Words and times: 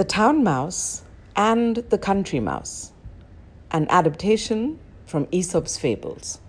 The 0.00 0.04
Town 0.04 0.42
Mouse 0.42 1.02
and 1.36 1.76
the 1.76 1.98
Country 1.98 2.40
Mouse, 2.40 2.92
an 3.70 3.86
adaptation 3.90 4.78
from 5.04 5.28
Aesop's 5.30 5.76
Fables. 5.76 6.40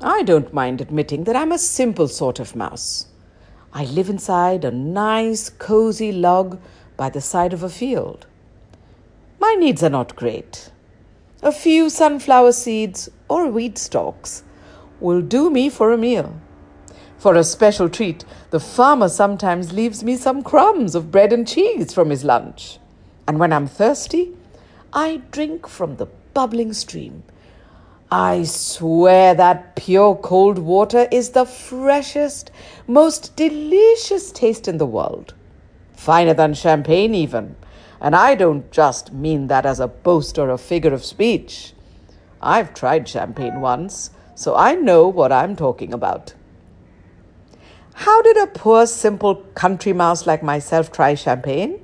I 0.00 0.22
don't 0.22 0.54
mind 0.54 0.80
admitting 0.80 1.24
that 1.24 1.36
I'm 1.36 1.52
a 1.52 1.58
simple 1.58 2.08
sort 2.08 2.40
of 2.40 2.56
mouse. 2.56 3.08
I 3.74 3.84
live 3.84 4.08
inside 4.08 4.64
a 4.64 4.70
nice, 4.70 5.50
cozy 5.50 6.10
log 6.10 6.58
by 6.96 7.10
the 7.10 7.20
side 7.20 7.52
of 7.52 7.62
a 7.62 7.68
field. 7.68 8.26
My 9.38 9.56
needs 9.58 9.82
are 9.82 9.90
not 9.90 10.16
great. 10.16 10.70
A 11.42 11.52
few 11.52 11.90
sunflower 11.90 12.52
seeds 12.52 13.10
or 13.28 13.46
wheat 13.50 13.76
stalks 13.76 14.42
will 15.00 15.20
do 15.20 15.50
me 15.50 15.68
for 15.68 15.92
a 15.92 15.98
meal. 15.98 16.40
For 17.18 17.34
a 17.34 17.44
special 17.44 17.88
treat, 17.88 18.24
the 18.50 18.60
farmer 18.60 19.08
sometimes 19.08 19.72
leaves 19.72 20.04
me 20.04 20.16
some 20.16 20.42
crumbs 20.42 20.94
of 20.94 21.10
bread 21.10 21.32
and 21.32 21.48
cheese 21.48 21.92
from 21.94 22.10
his 22.10 22.24
lunch. 22.24 22.78
And 23.26 23.38
when 23.38 23.52
I'm 23.52 23.66
thirsty, 23.66 24.34
I 24.92 25.22
drink 25.30 25.66
from 25.66 25.96
the 25.96 26.06
bubbling 26.34 26.72
stream. 26.72 27.22
I 28.10 28.44
swear 28.44 29.34
that 29.34 29.74
pure 29.74 30.14
cold 30.14 30.58
water 30.58 31.08
is 31.10 31.30
the 31.30 31.44
freshest, 31.44 32.52
most 32.86 33.34
delicious 33.34 34.30
taste 34.30 34.68
in 34.68 34.78
the 34.78 34.86
world. 34.86 35.34
Finer 35.94 36.34
than 36.34 36.54
champagne, 36.54 37.14
even. 37.14 37.56
And 38.00 38.14
I 38.14 38.34
don't 38.34 38.70
just 38.70 39.12
mean 39.12 39.48
that 39.48 39.66
as 39.66 39.80
a 39.80 39.88
boast 39.88 40.38
or 40.38 40.50
a 40.50 40.58
figure 40.58 40.92
of 40.92 41.04
speech. 41.04 41.72
I've 42.40 42.74
tried 42.74 43.08
champagne 43.08 43.60
once, 43.60 44.10
so 44.34 44.54
I 44.54 44.74
know 44.74 45.08
what 45.08 45.32
I'm 45.32 45.56
talking 45.56 45.92
about. 45.92 46.34
How 47.98 48.20
did 48.20 48.36
a 48.36 48.46
poor, 48.46 48.86
simple 48.86 49.36
country 49.54 49.94
mouse 49.94 50.26
like 50.26 50.42
myself 50.42 50.92
try 50.92 51.14
champagne? 51.14 51.80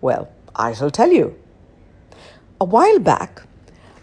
Well, 0.00 0.30
I 0.56 0.72
shall 0.72 0.90
tell 0.90 1.12
you. 1.12 1.36
A 2.62 2.64
while 2.64 2.98
back, 2.98 3.42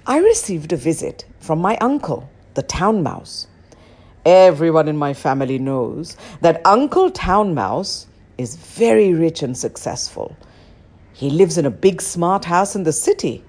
I 0.05 0.19
received 0.19 0.71
a 0.71 0.77
visit 0.77 1.25
from 1.39 1.57
my 1.57 1.77
uncle, 1.77 2.29
the 2.53 2.61
town 2.61 3.01
mouse. 3.01 3.47
Everyone 4.23 4.87
in 4.87 4.97
my 4.97 5.15
family 5.15 5.57
knows 5.57 6.15
that 6.41 6.61
Uncle 6.63 7.09
Town 7.09 7.55
Mouse 7.55 8.05
is 8.37 8.55
very 8.55 9.15
rich 9.15 9.41
and 9.41 9.57
successful. 9.57 10.37
He 11.11 11.31
lives 11.31 11.57
in 11.57 11.65
a 11.65 11.71
big, 11.71 12.03
smart 12.03 12.45
house 12.45 12.75
in 12.75 12.83
the 12.83 12.93
city. 12.93 13.43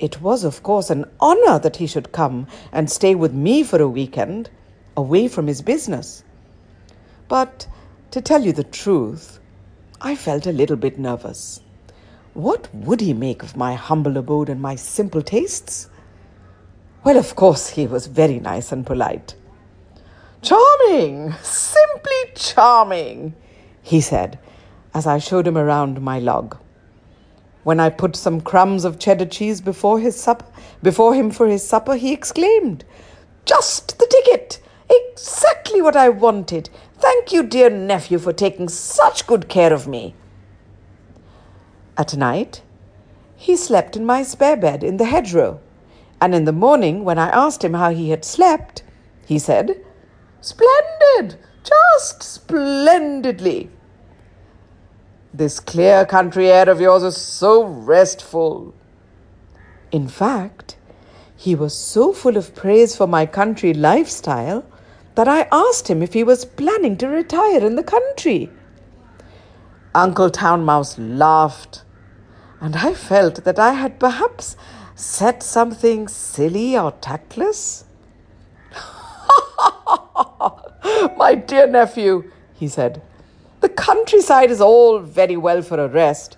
It 0.00 0.20
was, 0.20 0.42
of 0.42 0.64
course, 0.64 0.90
an 0.90 1.04
honor 1.20 1.60
that 1.60 1.76
he 1.76 1.86
should 1.86 2.10
come 2.10 2.48
and 2.72 2.90
stay 2.90 3.14
with 3.14 3.32
me 3.32 3.62
for 3.62 3.80
a 3.80 3.88
weekend, 3.88 4.50
away 4.96 5.28
from 5.28 5.46
his 5.46 5.62
business. 5.62 6.24
But 7.28 7.68
to 8.10 8.20
tell 8.20 8.42
you 8.42 8.52
the 8.52 8.64
truth, 8.64 9.38
I 10.00 10.16
felt 10.16 10.46
a 10.46 10.52
little 10.52 10.76
bit 10.76 10.98
nervous. 10.98 11.60
What 12.34 12.74
would 12.74 13.00
he 13.00 13.12
make 13.12 13.42
of 13.42 13.56
my 13.56 13.74
humble 13.74 14.16
abode 14.16 14.48
and 14.48 14.60
my 14.60 14.74
simple 14.74 15.22
tastes? 15.22 15.88
Well, 17.04 17.16
of 17.16 17.36
course, 17.36 17.68
he 17.68 17.86
was 17.86 18.06
very 18.06 18.40
nice 18.40 18.72
and 18.72 18.84
polite. 18.84 19.34
Charming, 20.42 21.32
simply 21.42 22.32
charming, 22.34 23.34
he 23.82 24.00
said 24.00 24.38
as 24.94 25.06
I 25.06 25.18
showed 25.18 25.46
him 25.46 25.58
around 25.58 26.00
my 26.00 26.18
log. 26.18 26.56
When 27.62 27.78
I 27.78 27.90
put 27.90 28.16
some 28.16 28.40
crumbs 28.40 28.84
of 28.84 28.98
cheddar 28.98 29.26
cheese 29.26 29.60
before 29.60 30.00
his 30.00 30.18
supper, 30.18 30.46
before 30.82 31.14
him 31.14 31.30
for 31.30 31.46
his 31.46 31.66
supper, 31.66 31.94
he 31.94 32.12
exclaimed, 32.12 32.84
"Just 33.44 33.98
the 33.98 34.06
ticket! 34.06 34.60
Exactly 34.90 35.82
what 35.82 35.94
I 35.94 36.08
wanted. 36.08 36.70
Thank 36.98 37.32
you, 37.32 37.42
dear 37.44 37.70
nephew, 37.70 38.18
for 38.18 38.32
taking 38.32 38.68
such 38.68 39.26
good 39.26 39.48
care 39.48 39.72
of 39.72 39.86
me. 39.86 40.14
At 41.96 42.16
night, 42.16 42.62
he 43.36 43.56
slept 43.56 43.96
in 43.96 44.04
my 44.04 44.22
spare 44.22 44.56
bed 44.56 44.82
in 44.82 44.96
the 44.96 45.04
hedgerow, 45.04 45.60
and 46.20 46.34
in 46.34 46.44
the 46.44 46.52
morning, 46.52 47.04
when 47.04 47.18
I 47.18 47.28
asked 47.28 47.62
him 47.62 47.74
how 47.74 47.90
he 47.90 48.10
had 48.10 48.24
slept, 48.24 48.82
he 49.26 49.38
said, 49.38 49.84
Splendid! 50.40 51.38
Just 51.62 52.22
splendidly! 52.22 53.70
This 55.32 55.60
clear 55.60 56.04
country 56.04 56.50
air 56.50 56.68
of 56.68 56.80
yours 56.80 57.02
is 57.04 57.16
so 57.16 57.62
restful. 57.62 58.74
In 59.92 60.08
fact, 60.08 60.76
he 61.36 61.54
was 61.54 61.76
so 61.76 62.12
full 62.12 62.36
of 62.36 62.54
praise 62.56 62.96
for 62.96 63.06
my 63.06 63.24
country 63.24 63.72
lifestyle 63.72 64.64
that 65.18 65.26
I 65.26 65.48
asked 65.50 65.90
him 65.90 66.00
if 66.00 66.12
he 66.12 66.22
was 66.22 66.44
planning 66.44 66.96
to 66.98 67.08
retire 67.08 67.66
in 67.66 67.74
the 67.74 67.82
country. 67.82 68.48
Uncle 69.92 70.30
Town 70.30 70.64
Mouse 70.64 70.96
laughed, 70.96 71.82
and 72.60 72.76
I 72.76 72.94
felt 72.94 73.42
that 73.42 73.58
I 73.58 73.72
had 73.72 73.98
perhaps 73.98 74.56
said 74.94 75.42
something 75.42 76.06
silly 76.06 76.78
or 76.78 76.92
tactless. 77.00 77.84
My 81.16 81.34
dear 81.34 81.66
nephew, 81.66 82.30
he 82.54 82.68
said, 82.68 83.02
the 83.60 83.70
countryside 83.70 84.52
is 84.52 84.60
all 84.60 85.00
very 85.00 85.36
well 85.36 85.62
for 85.62 85.80
a 85.80 85.88
rest, 85.88 86.36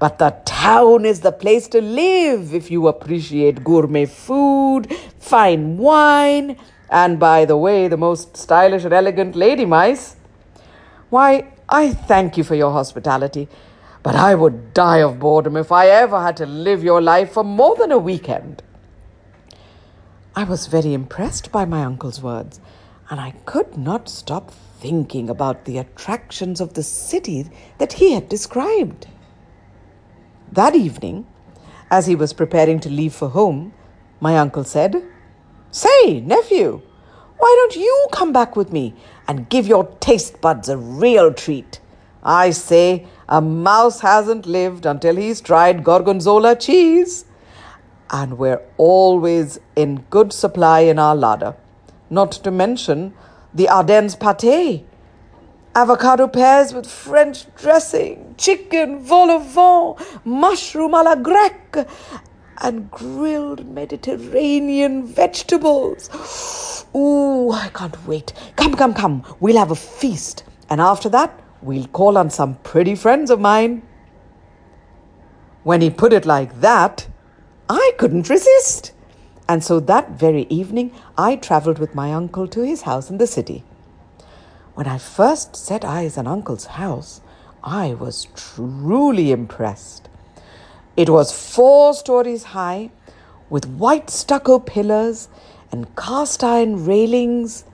but 0.00 0.18
the 0.18 0.30
town 0.44 1.04
is 1.04 1.20
the 1.20 1.30
place 1.30 1.68
to 1.68 1.80
live 1.80 2.52
if 2.52 2.68
you 2.68 2.88
appreciate 2.88 3.62
gourmet 3.62 4.06
food, 4.06 4.92
fine 5.20 5.76
wine, 5.76 6.56
and 6.90 7.18
by 7.18 7.44
the 7.44 7.56
way, 7.56 7.88
the 7.88 7.96
most 7.96 8.36
stylish 8.36 8.84
and 8.84 8.92
elegant 8.92 9.36
lady 9.36 9.64
mice. 9.64 10.16
Why, 11.10 11.52
I 11.68 11.92
thank 11.92 12.36
you 12.36 12.44
for 12.44 12.54
your 12.54 12.72
hospitality, 12.72 13.48
but 14.02 14.14
I 14.14 14.34
would 14.34 14.72
die 14.72 14.98
of 15.02 15.18
boredom 15.18 15.56
if 15.56 15.70
I 15.70 15.88
ever 15.88 16.20
had 16.20 16.36
to 16.38 16.46
live 16.46 16.82
your 16.82 17.02
life 17.02 17.32
for 17.32 17.44
more 17.44 17.76
than 17.76 17.92
a 17.92 17.98
weekend. 17.98 18.62
I 20.34 20.44
was 20.44 20.66
very 20.66 20.94
impressed 20.94 21.50
by 21.50 21.64
my 21.64 21.84
uncle's 21.84 22.22
words, 22.22 22.60
and 23.10 23.20
I 23.20 23.32
could 23.44 23.76
not 23.76 24.08
stop 24.08 24.50
thinking 24.80 25.28
about 25.28 25.64
the 25.64 25.78
attractions 25.78 26.60
of 26.60 26.74
the 26.74 26.82
city 26.82 27.50
that 27.78 27.94
he 27.94 28.12
had 28.12 28.28
described. 28.28 29.08
That 30.52 30.76
evening, 30.76 31.26
as 31.90 32.06
he 32.06 32.14
was 32.14 32.32
preparing 32.32 32.80
to 32.80 32.88
leave 32.88 33.14
for 33.14 33.28
home, 33.28 33.72
my 34.20 34.38
uncle 34.38 34.64
said, 34.64 35.04
Say, 35.70 36.20
nephew, 36.20 36.80
why 37.36 37.54
don't 37.58 37.76
you 37.76 38.06
come 38.10 38.32
back 38.32 38.56
with 38.56 38.72
me 38.72 38.94
and 39.26 39.48
give 39.48 39.66
your 39.66 39.84
taste 40.00 40.40
buds 40.40 40.68
a 40.68 40.76
real 40.76 41.32
treat? 41.32 41.80
I 42.22 42.50
say, 42.50 43.06
a 43.28 43.40
mouse 43.40 44.00
hasn't 44.00 44.46
lived 44.46 44.86
until 44.86 45.16
he's 45.16 45.40
tried 45.40 45.84
gorgonzola 45.84 46.56
cheese. 46.56 47.26
And 48.10 48.38
we're 48.38 48.62
always 48.78 49.60
in 49.76 50.04
good 50.08 50.32
supply 50.32 50.80
in 50.80 50.98
our 50.98 51.14
larder. 51.14 51.54
Not 52.08 52.32
to 52.32 52.50
mention 52.50 53.12
the 53.52 53.68
Ardennes 53.68 54.16
pâté, 54.16 54.84
avocado 55.74 56.26
pears 56.26 56.72
with 56.72 56.90
French 56.90 57.44
dressing, 57.54 58.34
chicken 58.38 59.00
vol 59.00 59.30
au 59.30 59.38
vent, 59.38 59.98
mushroom 60.24 60.92
à 60.94 61.04
la 61.04 61.16
grecque, 61.16 61.86
and 62.60 62.90
grilled 62.90 63.66
Mediterranean 63.66 65.06
vegetables. 65.06 66.86
Ooh, 66.94 67.50
I 67.50 67.68
can't 67.68 68.06
wait. 68.06 68.32
Come, 68.56 68.74
come, 68.74 68.94
come. 68.94 69.24
We'll 69.40 69.58
have 69.58 69.70
a 69.70 69.76
feast. 69.76 70.44
And 70.70 70.80
after 70.80 71.08
that, 71.10 71.38
we'll 71.62 71.86
call 71.88 72.18
on 72.18 72.30
some 72.30 72.56
pretty 72.56 72.94
friends 72.94 73.30
of 73.30 73.40
mine. 73.40 73.82
When 75.62 75.80
he 75.80 75.90
put 75.90 76.12
it 76.12 76.26
like 76.26 76.60
that, 76.60 77.08
I 77.68 77.92
couldn't 77.98 78.28
resist. 78.28 78.92
And 79.48 79.62
so 79.64 79.80
that 79.80 80.10
very 80.10 80.46
evening, 80.50 80.92
I 81.16 81.36
travelled 81.36 81.78
with 81.78 81.94
my 81.94 82.12
uncle 82.12 82.46
to 82.48 82.60
his 82.62 82.82
house 82.82 83.10
in 83.10 83.18
the 83.18 83.26
city. 83.26 83.64
When 84.74 84.86
I 84.86 84.98
first 84.98 85.56
set 85.56 85.84
eyes 85.84 86.16
on 86.18 86.26
uncle's 86.26 86.66
house, 86.66 87.20
I 87.64 87.94
was 87.94 88.28
truly 88.34 89.32
impressed. 89.32 90.08
It 90.98 91.10
was 91.10 91.30
four 91.30 91.94
stories 91.94 92.42
high, 92.42 92.90
with 93.48 93.68
white 93.68 94.10
stucco 94.10 94.58
pillars 94.58 95.28
and 95.70 95.94
cast 95.94 96.42
iron 96.42 96.86
railings. 96.86 97.64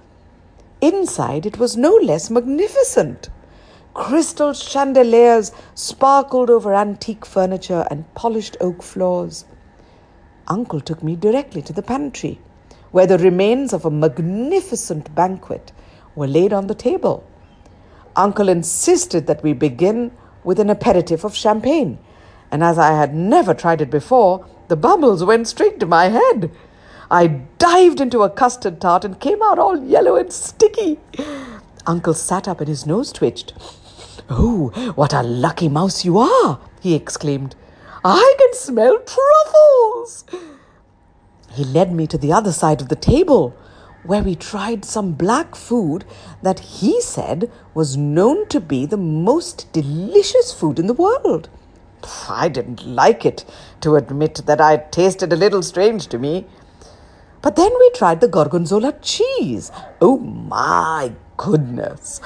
Inside, 0.82 1.47
it 1.47 1.59
was 1.59 1.75
no 1.75 1.94
less 1.94 2.29
magnificent. 2.29 3.31
Crystal 3.94 4.53
chandeliers 4.53 5.53
sparkled 5.75 6.50
over 6.50 6.75
antique 6.75 7.25
furniture 7.25 7.87
and 7.91 8.12
polished 8.15 8.59
oak 8.61 8.82
floors. 8.82 9.47
Uncle 10.47 10.82
took 10.82 11.03
me 11.03 11.17
directly 11.17 11.62
to 11.62 11.73
the 11.73 11.81
pantry, 11.82 12.38
where 12.91 13.06
the 13.06 13.17
remains 13.17 13.73
of 13.73 13.87
a 13.87 13.91
magnificent 13.91 15.15
banquet 15.15 15.73
were 16.15 16.26
laid 16.26 16.53
on 16.53 16.67
the 16.67 16.75
table. 16.75 17.26
Uncle 18.17 18.50
insisted 18.50 19.26
that 19.26 19.43
we 19.43 19.55
begin 19.55 20.12
with 20.44 20.61
an 20.61 20.69
aperitif 20.69 21.25
of 21.25 21.35
champagne 21.35 21.97
and 22.54 22.62
as 22.62 22.78
I 22.78 22.92
had 22.92 23.12
never 23.12 23.52
tried 23.52 23.80
it 23.80 23.90
before, 23.90 24.46
the 24.68 24.76
bubbles 24.76 25.24
went 25.24 25.48
straight 25.48 25.80
to 25.80 25.86
my 25.86 26.04
head. 26.04 26.52
I 27.10 27.26
dived 27.58 28.00
into 28.00 28.22
a 28.22 28.30
custard 28.30 28.80
tart 28.80 29.04
and 29.04 29.18
came 29.18 29.42
out 29.42 29.58
all 29.58 29.82
yellow 29.82 30.14
and 30.14 30.32
sticky. 30.32 31.00
Uncle 31.84 32.14
sat 32.14 32.46
up 32.46 32.60
and 32.60 32.68
his 32.68 32.86
nose 32.86 33.10
twitched. 33.10 33.54
Oh, 34.30 34.68
what 34.94 35.12
a 35.12 35.24
lucky 35.24 35.68
mouse 35.68 36.04
you 36.04 36.16
are! 36.16 36.60
he 36.80 36.94
exclaimed. 36.94 37.56
I 38.04 38.36
can 38.38 38.54
smell 38.54 39.00
truffles! 39.00 40.24
He 41.50 41.64
led 41.64 41.92
me 41.92 42.06
to 42.06 42.16
the 42.16 42.32
other 42.32 42.52
side 42.52 42.80
of 42.80 42.88
the 42.88 42.94
table, 42.94 43.56
where 44.04 44.22
we 44.22 44.36
tried 44.36 44.84
some 44.84 45.10
black 45.10 45.56
food 45.56 46.04
that 46.40 46.60
he 46.60 47.00
said 47.00 47.50
was 47.74 47.96
known 47.96 48.46
to 48.50 48.60
be 48.60 48.86
the 48.86 48.96
most 48.96 49.72
delicious 49.72 50.52
food 50.52 50.78
in 50.78 50.86
the 50.86 50.94
world. 50.94 51.48
I 52.28 52.48
didn't 52.48 52.86
like 52.86 53.24
it, 53.24 53.44
to 53.80 53.96
admit 53.96 54.42
that 54.46 54.60
I 54.60 54.76
tasted 54.76 55.32
a 55.32 55.36
little 55.36 55.62
strange 55.62 56.06
to 56.08 56.18
me. 56.18 56.46
But 57.42 57.56
then 57.56 57.72
we 57.78 57.90
tried 57.90 58.20
the 58.20 58.28
gorgonzola 58.28 58.92
cheese. 59.00 59.70
Oh 60.00 60.18
my 60.18 61.12
goodness! 61.36 62.20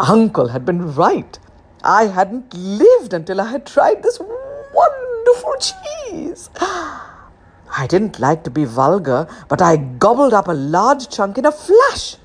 Uncle 0.00 0.48
had 0.48 0.64
been 0.64 0.94
right. 0.94 1.38
I 1.84 2.06
hadn't 2.06 2.52
lived 2.54 3.12
until 3.12 3.40
I 3.40 3.50
had 3.50 3.64
tried 3.64 4.02
this 4.02 4.18
wonderful 4.18 5.54
cheese. 5.60 6.50
I 6.60 7.86
didn't 7.88 8.18
like 8.18 8.42
to 8.44 8.50
be 8.50 8.64
vulgar, 8.64 9.28
but 9.48 9.62
I 9.62 9.76
gobbled 9.76 10.34
up 10.34 10.48
a 10.48 10.52
large 10.52 11.08
chunk 11.08 11.38
in 11.38 11.46
a 11.46 11.52
flash. 11.52 12.16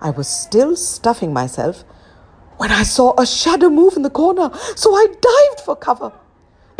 I 0.00 0.10
was 0.10 0.28
still 0.28 0.76
stuffing 0.76 1.32
myself 1.32 1.84
when 2.56 2.70
I 2.70 2.82
saw 2.82 3.14
a 3.18 3.26
shadow 3.26 3.68
move 3.68 3.96
in 3.96 4.02
the 4.02 4.10
corner, 4.10 4.50
so 4.76 4.94
I 4.94 5.06
dived 5.06 5.60
for 5.64 5.76
cover. 5.76 6.12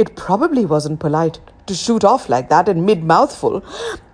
It 0.00 0.16
probably 0.16 0.64
wasn't 0.64 0.98
polite 0.98 1.40
to 1.66 1.74
shoot 1.74 2.04
off 2.04 2.30
like 2.30 2.48
that 2.48 2.70
in 2.70 2.86
mid 2.86 3.04
mouthful, 3.04 3.62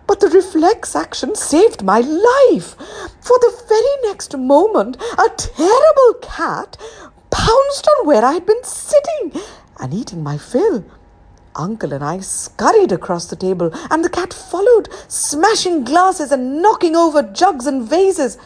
but 0.09 0.19
the 0.19 0.29
reflex 0.29 0.97
action 0.97 1.37
saved 1.37 1.85
my 1.85 2.01
life. 2.01 2.75
For 3.21 3.39
the 3.39 3.63
very 3.69 4.11
next 4.11 4.37
moment, 4.37 4.97
a 5.17 5.29
terrible 5.37 6.15
cat 6.21 6.77
pounced 7.31 7.87
on 7.87 8.05
where 8.05 8.25
I 8.25 8.33
had 8.33 8.47
been 8.47 8.65
sitting 8.65 9.41
and 9.79 9.95
eating 9.95 10.25
my 10.25 10.39
fill. 10.39 10.85
Uncle 11.55 11.93
and 11.93 12.03
I 12.03 12.19
scurried 12.19 12.91
across 12.91 13.27
the 13.27 13.37
table, 13.37 13.71
and 13.89 14.05
the 14.05 14.11
cat 14.11 14.35
followed, 14.35 14.89
smashing 15.07 15.85
glasses 15.85 16.33
and 16.33 16.61
knocking 16.61 16.97
over 16.97 17.23
jugs 17.23 17.65
and 17.65 17.89
vases. 17.89 18.39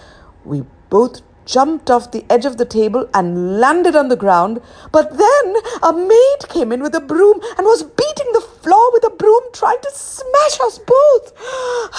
We 0.45 0.65
both 0.91 1.23
jumped 1.47 1.91
off 1.91 2.11
the 2.11 2.25
edge 2.31 2.45
of 2.45 2.57
the 2.57 2.65
table 2.65 3.09
and 3.15 3.61
landed 3.61 3.97
on 3.97 4.09
the 4.09 4.17
ground. 4.17 4.61
But 4.93 5.17
then 5.17 5.57
a 5.83 5.93
maid 5.93 6.49
came 6.49 6.73
in 6.73 6.83
with 6.83 6.95
a 6.95 7.01
broom 7.01 7.41
and 7.57 7.67
was 7.67 7.83
beating 7.83 8.33
the 8.33 8.41
floor 8.41 8.93
with 8.93 9.05
a 9.05 9.11
broom, 9.11 9.43
trying 9.53 9.81
to 9.81 9.91
smash 9.93 10.61
us 10.61 10.79
both. 10.79 11.33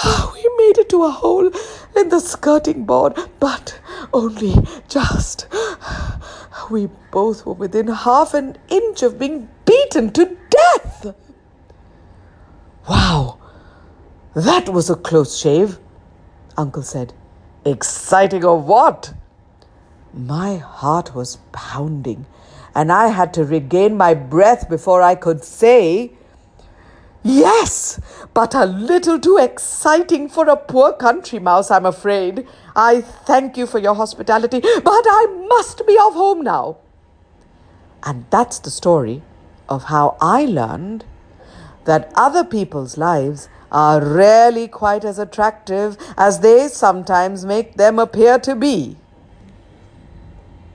We 0.34 0.50
made 0.58 0.78
it 0.78 0.90
to 0.90 1.04
a 1.04 1.12
hole 1.12 1.52
in 1.96 2.10
the 2.10 2.20
skirting 2.20 2.86
board, 2.86 3.18
but 3.40 3.80
only 4.14 4.56
just. 4.88 5.48
We 6.70 6.90
both 7.12 7.46
were 7.46 7.54
within 7.54 7.88
half 7.88 8.34
an 8.34 8.58
inch 8.70 9.04
of 9.04 9.20
being 9.20 9.50
beaten 9.66 10.12
to 10.12 10.38
death. 10.50 11.16
Wow, 12.90 13.40
that 14.36 14.70
was 14.70 14.90
a 14.90 14.96
close 14.96 15.38
shave, 15.38 15.80
Uncle 16.58 16.84
said. 16.84 17.14
Exciting 17.66 18.46
or 18.46 18.58
what? 18.60 19.14
My 20.14 20.58
heart 20.58 21.16
was 21.16 21.38
pounding, 21.54 22.26
and 22.76 22.92
I 22.92 23.08
had 23.08 23.34
to 23.36 23.46
regain 23.46 23.96
my 23.96 24.14
breath 24.14 24.70
before 24.70 25.02
I 25.02 25.16
could 25.16 25.44
say, 25.44 26.12
Yes, 27.24 28.00
but 28.34 28.56
a 28.56 28.66
little 28.66 29.20
too 29.20 29.38
exciting 29.38 30.28
for 30.28 30.50
a 30.50 30.58
poor 30.58 30.92
country 30.92 31.40
mouse, 31.40 31.70
I'm 31.70 31.86
afraid. 31.86 32.48
I 32.76 33.02
thank 33.02 33.58
you 33.58 33.68
for 33.68 33.78
your 33.78 33.94
hospitality, 33.94 34.60
but 34.60 35.06
I 35.08 35.46
must 35.48 35.86
be 35.86 35.94
off 35.94 36.14
home 36.14 36.42
now. 36.42 36.78
And 38.04 38.26
that's 38.32 38.58
the 38.60 38.72
story 38.72 39.22
of 39.70 39.84
how 39.84 40.18
I 40.20 40.46
learned 40.46 41.06
that 41.86 42.12
other 42.16 42.44
people's 42.44 42.98
lives 42.98 43.50
are 43.72 44.04
rarely 44.04 44.68
quite 44.68 45.06
as 45.06 45.20
attractive 45.20 45.98
as 46.18 46.40
they 46.40 46.68
sometimes 46.68 47.46
make 47.46 47.76
them 47.76 48.00
appear 48.00 48.40
to 48.40 48.56
be. 48.56 48.98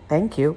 Thank 0.09 0.39
you. 0.39 0.57